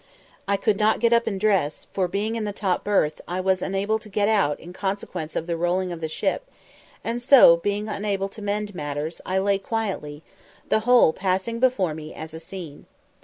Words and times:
I 0.47 0.57
could 0.57 0.79
not 0.79 0.99
get 0.99 1.13
up 1.13 1.27
and 1.27 1.39
dress, 1.39 1.85
for, 1.93 2.07
being 2.07 2.35
in 2.35 2.43
the 2.43 2.51
top 2.51 2.83
berth, 2.83 3.21
I 3.27 3.39
was 3.39 3.61
unable 3.61 3.99
to 3.99 4.09
get 4.09 4.27
out 4.27 4.59
in 4.59 4.73
consequence 4.73 5.35
of 5.35 5.45
the 5.45 5.55
rolling 5.55 5.91
of 5.91 6.01
the 6.01 6.07
ship, 6.09 6.49
and 7.03 7.21
so, 7.21 7.57
being 7.57 7.87
unable 7.87 8.27
to 8.29 8.41
mend 8.41 8.73
matters, 8.73 9.21
I 9.27 9.37
lay 9.37 9.59
quietly, 9.59 10.23
the 10.69 10.79
whole 10.89 11.13
passing 11.13 11.59
before 11.59 11.93
me 11.93 12.15
as 12.15 12.33
a 12.33 12.39
scene. 12.39 12.87